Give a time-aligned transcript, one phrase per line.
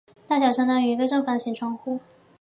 [0.27, 1.99] 大小相当于一个正方形窗户。